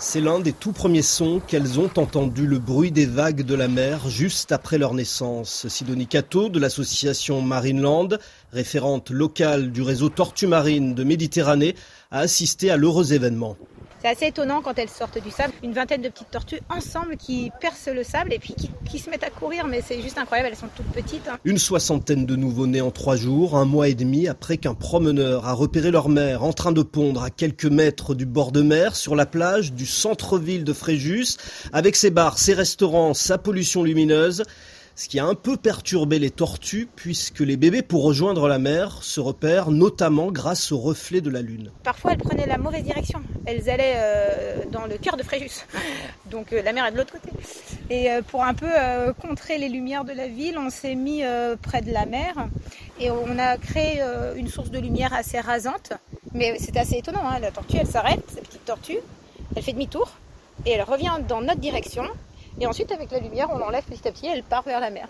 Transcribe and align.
C'est 0.00 0.20
l'un 0.20 0.38
des 0.38 0.52
tout 0.52 0.70
premiers 0.70 1.02
sons 1.02 1.42
qu'elles 1.44 1.80
ont 1.80 1.90
entendu, 1.96 2.46
le 2.46 2.60
bruit 2.60 2.92
des 2.92 3.04
vagues 3.04 3.42
de 3.42 3.56
la 3.56 3.66
mer 3.66 4.08
juste 4.08 4.52
après 4.52 4.78
leur 4.78 4.94
naissance. 4.94 5.66
Sidonie 5.66 6.06
Cato 6.06 6.48
de 6.48 6.60
l'association 6.60 7.42
Marineland, 7.42 8.10
référente 8.52 9.10
locale 9.10 9.72
du 9.72 9.82
réseau 9.82 10.08
Tortue 10.08 10.46
Marine 10.46 10.94
de 10.94 11.02
Méditerranée, 11.02 11.74
a 12.12 12.20
assisté 12.20 12.70
à 12.70 12.76
l'heureux 12.76 13.12
événement. 13.12 13.56
C'est 14.00 14.08
assez 14.08 14.26
étonnant 14.26 14.62
quand 14.62 14.78
elles 14.78 14.88
sortent 14.88 15.20
du 15.20 15.30
sable. 15.30 15.52
Une 15.64 15.72
vingtaine 15.72 16.02
de 16.02 16.08
petites 16.08 16.30
tortues 16.30 16.60
ensemble 16.68 17.16
qui 17.16 17.50
percent 17.60 17.92
le 17.92 18.04
sable 18.04 18.32
et 18.32 18.38
puis 18.38 18.54
qui, 18.88 18.98
se 18.98 19.10
mettent 19.10 19.24
à 19.24 19.30
courir, 19.30 19.66
mais 19.66 19.82
c'est 19.84 20.00
juste 20.00 20.18
incroyable, 20.18 20.50
elles 20.50 20.56
sont 20.56 20.68
toutes 20.74 20.86
petites. 20.86 21.26
Hein. 21.28 21.38
Une 21.44 21.58
soixantaine 21.58 22.24
de 22.24 22.36
nouveau-nés 22.36 22.80
en 22.80 22.90
trois 22.90 23.16
jours, 23.16 23.56
un 23.56 23.64
mois 23.64 23.88
et 23.88 23.94
demi 23.94 24.28
après 24.28 24.56
qu'un 24.56 24.74
promeneur 24.74 25.46
a 25.46 25.52
repéré 25.52 25.90
leur 25.90 26.08
mère 26.08 26.44
en 26.44 26.52
train 26.52 26.72
de 26.72 26.82
pondre 26.82 27.22
à 27.22 27.30
quelques 27.30 27.64
mètres 27.64 28.14
du 28.14 28.24
bord 28.24 28.52
de 28.52 28.62
mer 28.62 28.94
sur 28.94 29.16
la 29.16 29.26
plage 29.26 29.72
du 29.72 29.86
centre-ville 29.86 30.64
de 30.64 30.72
Fréjus, 30.72 31.36
avec 31.72 31.96
ses 31.96 32.10
bars, 32.10 32.38
ses 32.38 32.54
restaurants, 32.54 33.14
sa 33.14 33.36
pollution 33.36 33.82
lumineuse 33.82 34.44
ce 34.98 35.08
qui 35.08 35.20
a 35.20 35.24
un 35.24 35.36
peu 35.36 35.56
perturbé 35.56 36.18
les 36.18 36.32
tortues 36.32 36.88
puisque 36.96 37.38
les 37.38 37.56
bébés 37.56 37.82
pour 37.82 38.02
rejoindre 38.02 38.48
la 38.48 38.58
mer 38.58 39.04
se 39.04 39.20
repèrent 39.20 39.70
notamment 39.70 40.32
grâce 40.32 40.72
au 40.72 40.78
reflet 40.78 41.20
de 41.20 41.30
la 41.30 41.40
lune. 41.40 41.70
Parfois 41.84 42.12
elles 42.12 42.18
prenaient 42.18 42.46
la 42.46 42.58
mauvaise 42.58 42.82
direction, 42.82 43.22
elles 43.46 43.70
allaient 43.70 43.94
euh, 43.96 44.64
dans 44.72 44.86
le 44.86 44.98
cœur 44.98 45.16
de 45.16 45.22
Fréjus, 45.22 45.64
donc 46.32 46.52
euh, 46.52 46.62
la 46.62 46.72
mer 46.72 46.84
est 46.84 46.90
de 46.90 46.96
l'autre 46.96 47.12
côté. 47.12 47.30
Et 47.90 48.10
euh, 48.10 48.22
pour 48.22 48.42
un 48.42 48.54
peu 48.54 48.66
contrer 49.22 49.58
les 49.58 49.68
lumières 49.68 50.04
de 50.04 50.12
la 50.12 50.26
ville, 50.26 50.58
on 50.58 50.68
s'est 50.68 50.96
mis 50.96 51.22
près 51.62 51.80
de 51.80 51.92
la 51.92 52.04
mer 52.04 52.48
et 52.98 53.12
on 53.12 53.38
a 53.38 53.56
créé 53.56 54.02
une 54.36 54.48
source 54.48 54.70
de 54.70 54.80
lumière 54.80 55.14
assez 55.14 55.38
rasante. 55.38 55.92
Mais 56.34 56.56
c'est 56.58 56.76
assez 56.76 56.96
étonnant, 56.96 57.22
hein. 57.24 57.38
la 57.38 57.52
tortue 57.52 57.76
elle 57.76 57.86
s'arrête, 57.86 58.24
cette 58.34 58.48
petite 58.48 58.64
tortue, 58.64 58.98
elle 59.54 59.62
fait 59.62 59.72
demi-tour 59.72 60.10
et 60.66 60.72
elle 60.72 60.82
revient 60.82 61.18
dans 61.28 61.40
notre 61.40 61.60
direction 61.60 62.04
et 62.60 62.66
ensuite, 62.66 62.92
avec 62.92 63.10
la 63.10 63.20
lumière, 63.20 63.48
on 63.50 63.58
l'enlève 63.58 63.84
petit 63.84 64.06
à 64.08 64.12
petit 64.12 64.26
et 64.26 64.30
elle 64.30 64.42
part 64.42 64.62
vers 64.62 64.80
la 64.80 64.90
mer. 64.90 65.08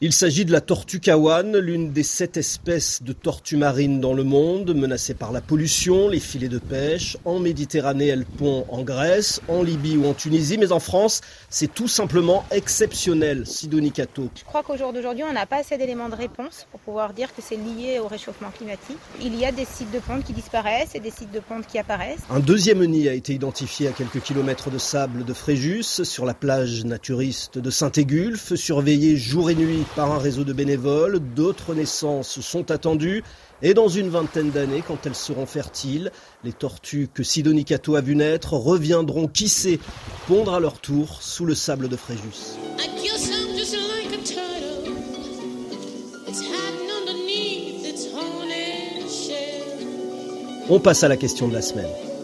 Il 0.00 0.12
s'agit 0.12 0.44
de 0.44 0.52
la 0.52 0.60
tortue 0.60 1.00
kawan, 1.00 1.56
l'une 1.56 1.92
des 1.92 2.02
sept 2.02 2.36
espèces 2.36 3.02
de 3.02 3.12
tortues 3.12 3.56
marines 3.56 4.00
dans 4.00 4.14
le 4.14 4.24
monde, 4.24 4.74
menacée 4.74 5.14
par 5.14 5.32
la 5.32 5.40
pollution, 5.40 6.08
les 6.08 6.20
filets 6.20 6.48
de 6.48 6.58
pêche. 6.58 7.16
En 7.24 7.38
Méditerranée, 7.38 8.08
elle 8.08 8.24
pond 8.24 8.66
en 8.68 8.82
Grèce, 8.82 9.40
en 9.48 9.62
Libye 9.62 9.96
ou 9.96 10.06
en 10.06 10.14
Tunisie, 10.14 10.58
mais 10.58 10.72
en 10.72 10.80
France, 10.80 11.20
c'est 11.50 11.72
tout 11.72 11.88
simplement 11.88 12.44
exceptionnel. 12.50 13.46
Sidonie 13.46 13.92
Cato. 13.92 14.28
Je 14.36 14.44
crois 14.44 14.62
qu'au 14.62 14.76
jour 14.76 14.92
d'aujourd'hui, 14.92 15.24
on 15.28 15.32
n'a 15.32 15.46
pas 15.46 15.58
assez 15.58 15.76
d'éléments 15.76 16.08
de 16.08 16.14
réponse 16.14 16.66
pour 16.70 16.80
pouvoir 16.80 17.12
dire 17.12 17.34
que 17.34 17.42
c'est 17.42 17.56
lié 17.56 17.98
au 17.98 18.06
réchauffement 18.06 18.50
climatique. 18.50 18.98
Il 19.20 19.34
y 19.36 19.44
a 19.44 19.52
des 19.52 19.64
sites 19.64 19.90
de 19.90 19.98
ponte 19.98 20.24
qui 20.24 20.32
disparaissent 20.32 20.94
et 20.94 21.00
des 21.00 21.10
sites 21.10 21.32
de 21.32 21.40
ponte 21.40 21.66
qui 21.66 21.78
apparaissent. 21.78 22.20
Un 22.30 22.40
deuxième 22.40 22.84
nid 22.84 23.08
a 23.08 23.14
été 23.14 23.32
identifié 23.32 23.88
à 23.88 23.92
quelques 23.92 24.20
kilomètres 24.20 24.70
de 24.70 24.78
sable 24.78 25.24
de 25.24 25.32
Fréjus, 25.32 26.04
sur 26.04 26.24
la 26.24 26.34
plage 26.34 26.84
naturiste 26.84 27.58
de 27.58 27.70
Saint-Égulphe, 27.70 28.54
surveillé 28.54 29.16
jour 29.16 29.50
et 29.50 29.55
nuit 29.56 29.84
par 29.96 30.12
un 30.12 30.18
réseau 30.18 30.44
de 30.44 30.52
bénévoles. 30.52 31.18
D'autres 31.34 31.74
naissances 31.74 32.40
sont 32.40 32.70
attendues. 32.70 33.24
Et 33.62 33.74
dans 33.74 33.88
une 33.88 34.08
vingtaine 34.08 34.50
d'années, 34.50 34.82
quand 34.86 35.06
elles 35.06 35.14
seront 35.14 35.46
fertiles, 35.46 36.12
les 36.44 36.52
tortues 36.52 37.08
que 37.12 37.22
Sidonie 37.22 37.64
Cato 37.64 37.96
a 37.96 38.00
vu 38.00 38.14
naître 38.14 38.52
reviendront, 38.52 39.28
qui 39.28 39.48
sait, 39.48 39.80
pondre 40.28 40.54
à 40.54 40.60
leur 40.60 40.78
tour 40.78 41.22
sous 41.22 41.46
le 41.46 41.54
sable 41.54 41.88
de 41.88 41.96
Fréjus. 41.96 42.56
On 50.68 50.80
passe 50.80 51.04
à 51.04 51.08
la 51.08 51.16
question 51.16 51.48
de 51.48 51.54
la 51.54 51.62
semaine. 51.62 52.15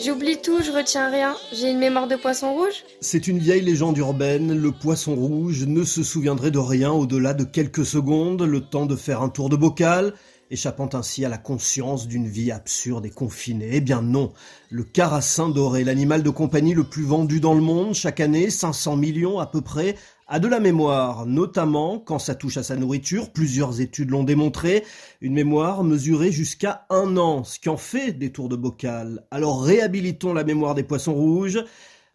J'oublie 0.00 0.40
tout, 0.40 0.62
je 0.62 0.70
retiens 0.70 1.10
rien. 1.10 1.34
J'ai 1.52 1.70
une 1.70 1.78
mémoire 1.78 2.06
de 2.06 2.14
poisson 2.14 2.54
rouge? 2.54 2.84
C'est 3.00 3.26
une 3.26 3.40
vieille 3.40 3.62
légende 3.62 3.98
urbaine. 3.98 4.56
Le 4.56 4.70
poisson 4.70 5.16
rouge 5.16 5.64
ne 5.66 5.82
se 5.82 6.04
souviendrait 6.04 6.52
de 6.52 6.58
rien 6.58 6.92
au-delà 6.92 7.34
de 7.34 7.42
quelques 7.42 7.84
secondes, 7.84 8.42
le 8.42 8.60
temps 8.60 8.86
de 8.86 8.94
faire 8.94 9.22
un 9.22 9.28
tour 9.28 9.48
de 9.48 9.56
bocal, 9.56 10.14
échappant 10.52 10.88
ainsi 10.92 11.24
à 11.24 11.28
la 11.28 11.36
conscience 11.36 12.06
d'une 12.06 12.28
vie 12.28 12.52
absurde 12.52 13.06
et 13.06 13.10
confinée. 13.10 13.70
Eh 13.72 13.80
bien 13.80 14.00
non, 14.00 14.32
le 14.70 14.84
carassin 14.84 15.48
doré, 15.48 15.82
l'animal 15.82 16.22
de 16.22 16.30
compagnie 16.30 16.74
le 16.74 16.84
plus 16.84 17.04
vendu 17.04 17.40
dans 17.40 17.54
le 17.54 17.60
monde 17.60 17.94
chaque 17.94 18.20
année, 18.20 18.50
500 18.50 18.94
millions 18.96 19.40
à 19.40 19.46
peu 19.46 19.62
près, 19.62 19.96
a 20.28 20.38
de 20.40 20.46
la 20.46 20.60
mémoire, 20.60 21.24
notamment 21.24 21.98
quand 21.98 22.18
ça 22.18 22.34
touche 22.34 22.58
à 22.58 22.62
sa 22.62 22.76
nourriture, 22.76 23.32
plusieurs 23.32 23.80
études 23.80 24.10
l'ont 24.10 24.24
démontré, 24.24 24.84
une 25.22 25.32
mémoire 25.32 25.82
mesurée 25.84 26.32
jusqu'à 26.32 26.86
un 26.90 27.16
an, 27.16 27.44
ce 27.44 27.58
qui 27.58 27.70
en 27.70 27.78
fait 27.78 28.12
des 28.12 28.30
tours 28.30 28.50
de 28.50 28.56
bocal. 28.56 29.24
Alors 29.30 29.62
réhabilitons 29.62 30.34
la 30.34 30.44
mémoire 30.44 30.74
des 30.74 30.82
poissons 30.82 31.14
rouges, 31.14 31.64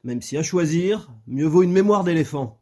même 0.04 0.22
si 0.22 0.38
à 0.38 0.44
choisir, 0.44 1.12
mieux 1.26 1.48
vaut 1.48 1.64
une 1.64 1.72
mémoire 1.72 2.04
d'éléphant. 2.04 2.60